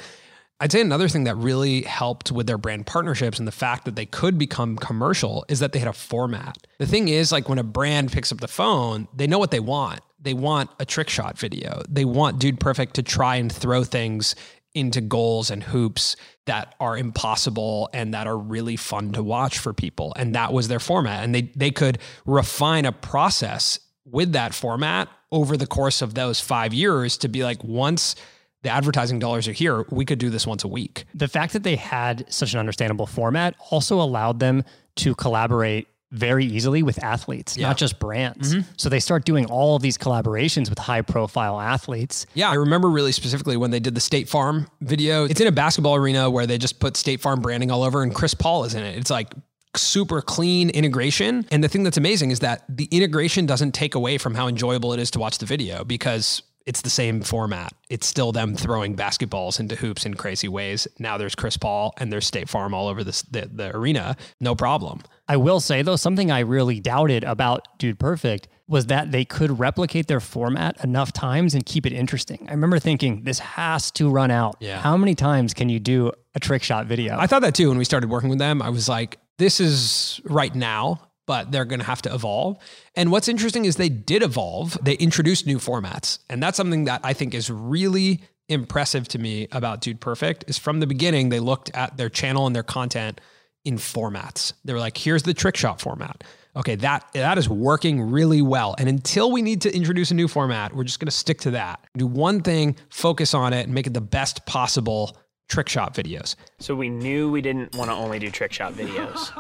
I'd 0.61 0.73
say 0.73 0.81
another 0.81 1.09
thing 1.09 1.25
that 1.25 1.37
really 1.37 1.83
helped 1.83 2.33
with 2.33 2.49
their 2.49 2.59
brand 2.59 2.87
partnerships 2.87 3.39
and 3.39 3.47
the 3.47 3.53
fact 3.53 3.85
that 3.85 3.95
they 3.95 4.07
could 4.07 4.39
become 4.39 4.77
commercial 4.77 5.45
is 5.49 5.61
that 5.61 5.73
they 5.73 5.79
had 5.79 5.87
a 5.87 5.93
format. 5.93 6.59
The 6.79 6.87
thing 6.87 7.09
is, 7.09 7.31
like 7.31 7.49
when 7.49 7.59
a 7.59 7.65
brand 7.65 8.11
picks 8.11 8.33
up 8.33 8.41
the 8.41 8.49
phone, 8.49 9.07
they 9.15 9.29
know 9.29 9.39
what 9.39 9.53
they 9.53 9.61
want. 9.61 10.01
They 10.21 10.35
want 10.35 10.71
a 10.81 10.85
trick 10.85 11.09
shot 11.09 11.39
video. 11.39 11.83
They 11.89 12.05
want 12.05 12.41
Dude 12.41 12.59
Perfect 12.59 12.95
to 12.95 13.05
try 13.05 13.37
and 13.37 13.53
throw 13.53 13.85
things 13.85 14.35
into 14.75 15.01
goals 15.01 15.51
and 15.51 15.63
hoops 15.63 16.17
that 16.47 16.75
are 16.81 16.99
impossible 16.99 17.89
and 17.93 18.13
that 18.15 18.27
are 18.27 18.37
really 18.37 18.77
fun 18.77 19.13
to 19.13 19.23
watch 19.23 19.59
for 19.59 19.73
people. 19.73 20.13
And 20.17 20.35
that 20.35 20.53
was 20.53 20.67
their 20.67 20.81
format. 20.81 21.23
And 21.23 21.35
they 21.35 21.53
they 21.55 21.71
could 21.71 21.99
refine 22.27 22.85
a 22.85 22.93
process 22.93 23.79
with 24.05 24.33
that 24.33 24.55
format 24.55 25.09
over 25.31 25.57
the 25.57 25.67
course 25.67 26.03
of 26.03 26.15
those 26.15 26.41
five 26.41 26.73
years 26.73 27.17
to 27.19 27.29
be 27.29 27.45
like, 27.45 27.63
once 27.65 28.15
the 28.63 28.71
advertising 28.71 29.19
dollars 29.19 29.47
are 29.47 29.53
here, 29.53 29.85
we 29.91 30.05
could 30.05 30.19
do 30.19 30.31
this 30.31 30.47
once 30.47 30.65
a 30.65 30.69
week. 30.69 31.05
The 31.15 31.29
fact 31.29 31.53
that 31.53 31.63
they 31.63 31.77
had 31.77 32.25
such 32.33 32.53
an 32.55 32.59
understandable 32.59 33.07
format 33.07 33.55
also 33.71 34.01
allowed 34.01 34.41
them 34.41 34.65
to 34.97 35.15
collaborate 35.15 35.87
very 36.11 36.47
easily 36.47 36.83
with 36.83 37.05
athletes, 37.05 37.57
Yeah. 37.57 37.69
not 37.69 37.77
just 37.77 37.99
brands. 37.99 38.55
Mm-hmm. 38.55 38.71
So 38.79 38.89
they 38.89 38.99
start 38.99 39.27
doing 39.27 39.45
all 39.45 39.77
of 39.77 39.83
these 39.83 39.99
collaborations 39.99 40.71
with 40.71 40.79
high 40.79 41.03
profile 41.03 41.61
athletes. 41.61 42.25
Yeah, 42.33 42.49
I 42.51 42.55
remember 42.55 42.89
really 42.89 43.13
specifically 43.13 43.59
when 43.59 43.71
they 43.71 43.79
did 43.79 43.95
the 43.95 44.01
State 44.01 44.27
Farm 44.27 44.69
video. 44.81 45.27
It's 45.27 45.39
in 45.41 45.47
a 45.47 45.53
basketball 45.53 45.95
arena 45.97 46.31
where 46.31 46.47
they 46.47 46.57
just 46.57 46.81
put 46.81 46.97
State 46.97 47.21
Farm 47.21 47.41
branding 47.43 47.71
all 47.71 47.83
over 47.83 48.03
and 48.03 48.15
Chris 48.15 48.33
Paul 48.33 48.65
is 48.65 48.75
in 48.75 48.83
it. 48.85 48.97
It's 48.97 49.11
like 49.11 49.29
super 49.77 50.21
clean 50.23 50.71
integration. 50.71 51.47
And 51.51 51.63
the 51.63 51.69
thing 51.69 51.83
that's 51.83 51.97
amazing 51.97 52.31
is 52.31 52.41
that 52.41 52.65
the 52.69 52.87
integration 52.91 53.47
doesn't 53.47 53.73
take 53.73 53.95
away 53.95 54.19
from 54.19 54.35
how 54.35 54.49
enjoyable 54.49 54.93
it 54.93 55.01
is 55.01 55.11
to 55.13 55.19
watch 55.19 55.39
the 55.39 55.47
video 55.47 55.85
because 55.85 56.43
it's 56.69 56.83
the 56.83 56.91
same 56.91 57.23
format. 57.23 57.73
It's 57.89 58.07
still 58.07 58.31
them 58.31 58.55
throwing 58.55 58.95
basketballs 58.95 59.59
into 59.59 59.75
hoops 59.75 60.05
in 60.05 60.13
crazy 60.15 60.49
ways. 60.49 60.87
Now 60.99 61.17
there's 61.17 61.35
Chris 61.35 61.57
Paul 61.57 61.95
and 61.97 62.13
there's 62.13 62.27
State 62.27 62.49
Farm 62.49 62.75
all 62.75 62.89
over 62.89 63.03
this, 63.03 63.23
the, 63.23 63.49
the 63.51 63.75
arena. 63.75 64.17
No 64.39 64.55
problem. 64.55 65.01
I 65.27 65.39
will 65.39 65.61
say 65.61 65.81
though, 65.81 65.97
something 65.97 66.31
I 66.31 66.41
really 66.41 66.79
doubted 66.79 67.25
about 67.25 67.79
Dude 67.79 67.99
Perfect 67.99 68.49
was 68.69 68.87
that 68.87 69.13
they 69.13 69.25
could 69.25 69.59
replicate 69.59 70.09
their 70.09 70.21
format 70.21 70.85
enough 70.85 71.11
times 71.11 71.55
and 71.55 71.65
keep 71.65 71.87
it 71.87 71.93
interesting. 71.95 72.47
I 72.49 72.53
remember 72.53 72.79
thinking 72.79 73.23
this 73.23 73.39
has 73.39 73.91
to 73.93 74.11
run 74.11 74.31
out. 74.31 74.57
Yeah. 74.61 74.79
How 74.79 74.99
many 74.99 75.15
times 75.15 75.55
can 75.55 75.71
you 75.71 75.81
do 75.81 76.13
a 76.35 76.41
trick 76.41 76.63
shot 76.63 76.85
video? 76.85 77.17
I 77.19 77.27
thought 77.27 77.41
that 77.41 77.55
too 77.55 77.71
when 77.71 77.79
we 77.79 77.85
started 77.85 78.11
working 78.11 78.29
with 78.29 78.39
them. 78.39 78.61
I 78.61 78.69
was 78.69 78.91
like, 78.91 79.19
this 79.39 79.61
is 79.61 80.21
right 80.25 80.55
now, 80.55 81.01
but 81.27 81.53
they're 81.53 81.65
going 81.65 81.81
to 81.81 81.87
have 81.87 82.03
to 82.03 82.15
evolve. 82.15 82.59
And 82.95 83.11
what's 83.11 83.29
interesting 83.29 83.65
is 83.65 83.77
they 83.77 83.89
did 83.89 84.23
evolve. 84.23 84.79
They 84.83 84.95
introduced 84.95 85.47
new 85.47 85.59
formats. 85.59 86.19
And 86.29 86.43
that's 86.43 86.57
something 86.57 86.85
that 86.85 87.01
I 87.05 87.13
think 87.13 87.35
is 87.35 87.51
really 87.51 88.23
impressive 88.49 89.07
to 89.09 89.19
me 89.19 89.47
about 89.53 89.81
Dude 89.81 90.01
Perfect 90.01 90.45
is 90.49 90.59
from 90.59 90.81
the 90.81 90.87
beginning 90.87 91.29
they 91.29 91.41
looked 91.41 91.71
at 91.75 91.97
their 91.97 92.09
channel 92.09 92.47
and 92.47 92.57
their 92.57 92.63
content 92.63 93.21
in 93.65 93.77
formats. 93.77 94.55
They 94.65 94.73
were 94.73 94.79
like, 94.79 94.97
here's 94.97 95.23
the 95.23 95.35
trick 95.35 95.57
shot 95.57 95.81
format. 95.81 96.25
Okay, 96.57 96.75
that 96.77 97.07
that 97.13 97.39
is 97.39 97.49
working 97.49 98.01
really 98.01 98.43
well. 98.43 98.75
And 98.79 98.89
until 98.89 99.31
we 99.31 99.43
need 99.43 99.61
to 99.61 99.75
introduce 99.75 100.11
a 100.11 100.15
new 100.15 100.27
format, 100.27 100.75
we're 100.75 100.85
just 100.85 100.99
going 100.99 101.07
to 101.07 101.13
stick 101.13 101.41
to 101.41 101.51
that. 101.53 101.81
Do 101.97 102.07
one 102.07 102.41
thing, 102.41 102.77
focus 102.89 103.35
on 103.35 103.53
it 103.53 103.65
and 103.65 103.75
make 103.75 103.87
it 103.87 103.95
the 103.95 104.01
best 104.01 104.45
possible 104.47 105.17
trick 105.49 105.69
shot 105.69 105.95
videos. 105.95 106.37
So 106.59 106.75
we 106.75 106.89
knew 106.89 107.31
we 107.31 107.41
didn't 107.41 107.75
want 107.75 107.91
to 107.91 107.95
only 107.95 108.19
do 108.19 108.31
trick 108.31 108.53
shot 108.53 108.75
videos. 108.75 109.33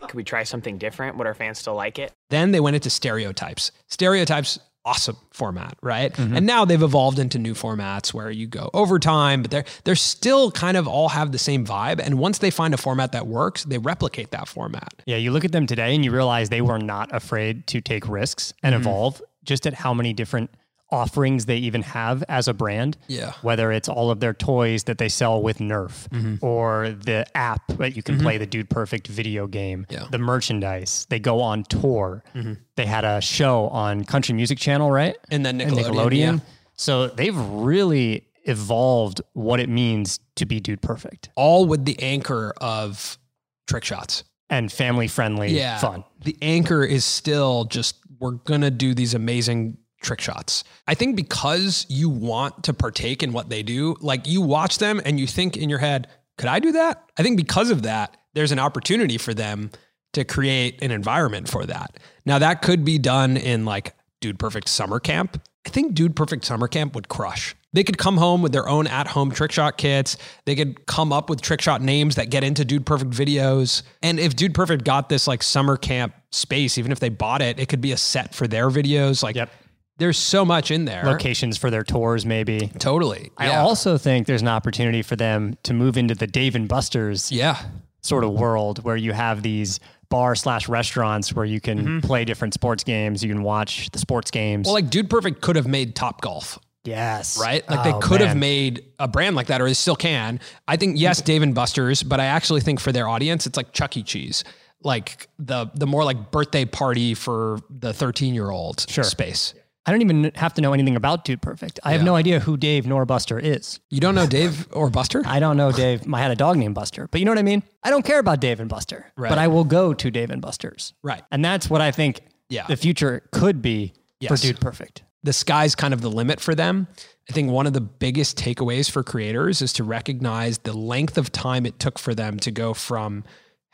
Could 0.02 0.14
we 0.14 0.24
try 0.24 0.42
something 0.42 0.78
different? 0.78 1.16
Would 1.16 1.26
our 1.26 1.34
fans 1.34 1.58
still 1.58 1.74
like 1.74 1.98
it? 1.98 2.12
Then 2.30 2.50
they 2.50 2.60
went 2.60 2.74
into 2.74 2.90
stereotypes. 2.90 3.70
Stereotypes, 3.86 4.58
awesome 4.84 5.16
format, 5.30 5.76
right? 5.82 6.12
Mm-hmm. 6.12 6.36
And 6.36 6.46
now 6.46 6.64
they've 6.64 6.82
evolved 6.82 7.18
into 7.18 7.38
new 7.38 7.54
formats 7.54 8.12
where 8.12 8.30
you 8.30 8.46
go 8.46 8.70
overtime, 8.74 9.42
but 9.42 9.50
they're 9.50 9.64
they're 9.84 9.94
still 9.94 10.50
kind 10.50 10.76
of 10.76 10.88
all 10.88 11.10
have 11.10 11.32
the 11.32 11.38
same 11.38 11.64
vibe. 11.64 12.00
And 12.00 12.18
once 12.18 12.38
they 12.38 12.50
find 12.50 12.74
a 12.74 12.76
format 12.76 13.12
that 13.12 13.26
works, 13.26 13.64
they 13.64 13.78
replicate 13.78 14.32
that 14.32 14.48
format. 14.48 14.92
Yeah, 15.06 15.16
you 15.16 15.30
look 15.30 15.44
at 15.44 15.52
them 15.52 15.66
today 15.66 15.94
and 15.94 16.04
you 16.04 16.10
realize 16.10 16.48
they 16.48 16.60
were 16.60 16.78
not 16.78 17.14
afraid 17.14 17.66
to 17.68 17.80
take 17.80 18.08
risks 18.08 18.52
and 18.62 18.74
evolve 18.74 19.22
just 19.44 19.66
at 19.66 19.74
how 19.74 19.92
many 19.94 20.12
different 20.12 20.50
offerings 20.92 21.46
they 21.46 21.56
even 21.56 21.82
have 21.82 22.22
as 22.28 22.46
a 22.46 22.54
brand. 22.54 22.96
Yeah. 23.08 23.32
Whether 23.42 23.72
it's 23.72 23.88
all 23.88 24.10
of 24.10 24.20
their 24.20 24.34
toys 24.34 24.84
that 24.84 24.98
they 24.98 25.08
sell 25.08 25.42
with 25.42 25.58
Nerf 25.58 26.08
mm-hmm. 26.10 26.44
or 26.44 26.90
the 26.90 27.26
app 27.36 27.66
that 27.78 27.96
you 27.96 28.02
can 28.02 28.16
mm-hmm. 28.16 28.24
play 28.24 28.38
the 28.38 28.46
Dude 28.46 28.70
Perfect 28.70 29.08
video 29.08 29.46
game, 29.46 29.86
Yeah. 29.90 30.06
the 30.10 30.18
merchandise, 30.18 31.06
they 31.08 31.18
go 31.18 31.40
on 31.40 31.64
tour. 31.64 32.22
Mm-hmm. 32.34 32.54
They 32.76 32.86
had 32.86 33.04
a 33.04 33.20
show 33.20 33.68
on 33.68 34.04
Country 34.04 34.34
Music 34.34 34.58
Channel, 34.58 34.90
right? 34.90 35.16
And 35.30 35.44
then 35.44 35.60
And 35.60 35.72
Nickelodeon, 35.72 36.36
yeah. 36.36 36.38
So 36.76 37.08
they've 37.08 37.36
really 37.36 38.28
evolved 38.44 39.20
what 39.34 39.60
it 39.60 39.68
means 39.68 40.20
to 40.36 40.46
be 40.46 40.60
Dude 40.60 40.82
Perfect 40.82 41.30
All 41.36 41.64
with 41.66 41.84
the 41.84 41.98
anchor 42.02 42.52
of 42.60 43.18
trick 43.66 43.84
shots. 43.84 44.24
and 44.50 44.70
family 44.70 45.08
friendly 45.08 45.56
Yeah. 45.56 45.78
fun. 45.78 46.04
The 46.24 46.36
anchor 46.42 46.84
is 46.84 47.04
still 47.04 47.64
just 47.64 47.96
we're 48.18 48.32
gonna 48.32 48.70
do 48.70 48.94
these 48.94 49.14
amazing 49.14 49.78
trick 50.02 50.20
shots. 50.20 50.64
I 50.86 50.94
think 50.94 51.16
because 51.16 51.86
you 51.88 52.08
want 52.08 52.64
to 52.64 52.74
partake 52.74 53.22
in 53.22 53.32
what 53.32 53.48
they 53.48 53.62
do, 53.62 53.96
like 54.00 54.26
you 54.26 54.40
watch 54.40 54.78
them 54.78 55.00
and 55.04 55.18
you 55.18 55.26
think 55.26 55.56
in 55.56 55.68
your 55.68 55.78
head, 55.78 56.08
could 56.38 56.48
I 56.48 56.58
do 56.58 56.72
that? 56.72 57.10
I 57.18 57.22
think 57.22 57.36
because 57.36 57.70
of 57.70 57.82
that, 57.82 58.16
there's 58.34 58.52
an 58.52 58.58
opportunity 58.58 59.18
for 59.18 59.34
them 59.34 59.70
to 60.12 60.24
create 60.24 60.82
an 60.82 60.90
environment 60.90 61.48
for 61.48 61.64
that. 61.66 61.98
Now 62.26 62.38
that 62.38 62.62
could 62.62 62.84
be 62.84 62.98
done 62.98 63.36
in 63.36 63.64
like 63.64 63.94
Dude 64.20 64.38
Perfect 64.38 64.68
Summer 64.68 65.00
Camp. 65.00 65.40
I 65.66 65.70
think 65.70 65.94
Dude 65.94 66.16
Perfect 66.16 66.44
Summer 66.44 66.68
Camp 66.68 66.94
would 66.94 67.08
crush. 67.08 67.54
They 67.74 67.84
could 67.84 67.96
come 67.96 68.18
home 68.18 68.42
with 68.42 68.52
their 68.52 68.68
own 68.68 68.86
at-home 68.86 69.30
trick 69.30 69.50
shot 69.50 69.78
kits. 69.78 70.18
They 70.44 70.54
could 70.54 70.86
come 70.86 71.12
up 71.12 71.30
with 71.30 71.40
trick 71.40 71.62
shot 71.62 71.80
names 71.80 72.16
that 72.16 72.28
get 72.28 72.44
into 72.44 72.64
Dude 72.64 72.84
Perfect 72.84 73.12
videos. 73.12 73.82
And 74.02 74.20
if 74.20 74.36
Dude 74.36 74.54
Perfect 74.54 74.84
got 74.84 75.08
this 75.08 75.26
like 75.26 75.42
summer 75.42 75.76
camp 75.76 76.14
space, 76.30 76.76
even 76.76 76.92
if 76.92 77.00
they 77.00 77.08
bought 77.08 77.40
it, 77.40 77.58
it 77.58 77.68
could 77.68 77.80
be 77.80 77.92
a 77.92 77.96
set 77.96 78.34
for 78.34 78.46
their 78.46 78.68
videos. 78.70 79.22
Like 79.22 79.36
Yep. 79.36 79.50
There's 79.98 80.18
so 80.18 80.44
much 80.44 80.70
in 80.70 80.84
there. 80.84 81.02
Locations 81.04 81.56
for 81.58 81.70
their 81.70 81.82
tours, 81.84 82.24
maybe. 82.26 82.68
Totally. 82.78 83.30
I 83.36 83.48
Yeah. 83.48 83.60
also 83.62 83.98
think 83.98 84.26
there's 84.26 84.42
an 84.42 84.48
opportunity 84.48 85.02
for 85.02 85.16
them 85.16 85.56
to 85.64 85.74
move 85.74 85.96
into 85.96 86.14
the 86.14 86.26
Dave 86.26 86.54
and 86.54 86.66
Buster's 86.68 87.30
yeah. 87.30 87.62
sort 88.00 88.24
of 88.24 88.32
world 88.32 88.82
where 88.84 88.96
you 88.96 89.12
have 89.12 89.42
these 89.42 89.78
bar 90.08 90.34
slash 90.34 90.68
restaurants 90.68 91.32
where 91.34 91.44
you 91.44 91.60
can 91.60 91.78
mm-hmm. 91.78 92.00
play 92.00 92.24
different 92.24 92.52
sports 92.54 92.84
games. 92.84 93.22
You 93.22 93.28
can 93.32 93.42
watch 93.42 93.90
the 93.92 93.98
sports 93.98 94.30
games. 94.30 94.66
Well, 94.66 94.74
like 94.74 94.90
Dude 94.90 95.08
Perfect 95.08 95.40
could 95.40 95.56
have 95.56 95.66
made 95.66 95.94
Top 95.94 96.20
Golf. 96.20 96.58
yes, 96.84 97.38
right? 97.40 97.68
Like 97.70 97.80
Oh, 97.80 97.82
they 98.00 98.06
could 98.06 98.20
have 98.20 98.36
made 98.36 98.84
a 98.98 99.06
brand 99.08 99.36
like 99.36 99.46
that, 99.46 99.60
or 99.60 99.68
they 99.68 99.74
still 99.74 99.96
can. 99.96 100.40
I 100.68 100.76
think 100.76 100.98
yes, 100.98 101.20
Dave 101.22 101.42
and 101.42 101.54
Buster's, 101.54 102.02
but 102.02 102.18
I 102.20 102.24
actually 102.26 102.60
think 102.60 102.80
for 102.80 102.92
their 102.92 103.08
audience, 103.08 103.46
it's 103.46 103.56
like 103.56 103.72
Chuck 103.72 103.96
E. 103.96 104.02
Cheese, 104.02 104.42
like 104.82 105.28
the 105.38 105.70
the 105.74 105.86
more 105.86 106.02
like 106.04 106.30
birthday 106.32 106.64
party 106.64 107.14
for 107.14 107.60
the 107.70 107.92
thirteen 107.94 108.34
year 108.34 108.50
old 108.50 108.84
Sure. 108.90 109.04
space. 109.04 109.54
I 109.84 109.90
don't 109.90 110.00
even 110.02 110.30
have 110.36 110.54
to 110.54 110.60
know 110.62 110.72
anything 110.72 110.94
about 110.94 111.24
Dude 111.24 111.42
Perfect. 111.42 111.80
I 111.82 111.92
have 111.92 112.04
no 112.04 112.14
idea 112.14 112.38
who 112.38 112.56
Dave 112.56 112.86
nor 112.86 113.04
Buster 113.04 113.38
is. 113.38 113.80
You 113.90 113.98
don't 113.98 114.14
know 114.14 114.26
Dave 114.26 114.68
or 114.72 114.90
Buster? 114.90 115.22
I 115.26 115.40
don't 115.40 115.56
know 115.56 115.72
Dave. 115.72 116.02
I 116.12 116.20
had 116.20 116.30
a 116.30 116.36
dog 116.36 116.56
named 116.56 116.74
Buster, 116.76 117.08
but 117.10 117.20
you 117.20 117.24
know 117.24 117.32
what 117.32 117.38
I 117.38 117.42
mean? 117.42 117.64
I 117.82 117.90
don't 117.90 118.04
care 118.04 118.20
about 118.20 118.38
Dave 118.40 118.60
and 118.60 118.68
Buster, 118.70 119.12
Right. 119.16 119.28
but 119.28 119.38
I 119.38 119.48
will 119.48 119.64
go 119.64 119.92
to 119.92 120.10
Dave 120.10 120.30
and 120.30 120.40
Buster's. 120.40 120.94
Right. 121.02 121.22
And 121.32 121.44
that's 121.44 121.68
what 121.68 121.80
I 121.80 121.90
think 121.90 122.20
Yeah. 122.48 122.66
the 122.68 122.76
future 122.76 123.22
could 123.32 123.60
be 123.60 123.92
for 124.28 124.36
Dude 124.36 124.60
Perfect. 124.60 125.02
the 125.24 125.32
sky's 125.32 125.74
kind 125.74 125.92
of 125.92 126.00
the 126.00 126.10
limit 126.10 126.38
for 126.40 126.54
them. 126.54 126.86
I 127.28 127.32
think 127.32 127.50
one 127.50 127.66
of 127.66 127.72
the 127.72 127.80
biggest 127.80 128.36
takeaways 128.38 128.88
for 128.90 129.02
creators 129.02 129.62
is 129.62 129.72
to 129.74 129.84
recognize 129.84 130.58
the 130.58 130.72
length 130.72 131.18
of 131.18 131.32
time 131.32 131.66
it 131.66 131.78
took 131.80 131.98
for 131.98 132.14
them 132.14 132.38
to 132.40 132.50
go 132.52 132.72
from 132.74 133.24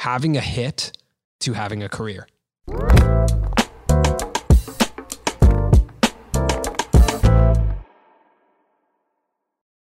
having 0.01 0.37
a 0.39 0.41
hit 0.43 0.93
to 1.41 1.53
having 1.55 1.83
a 1.83 1.89
career. 1.89 2.27